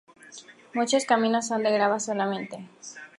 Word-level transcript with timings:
Muchos 0.73 1.05
caminos 1.05 1.45
son 1.45 1.61
de 1.61 1.69
grava 1.69 1.99
solamente. 1.99 2.67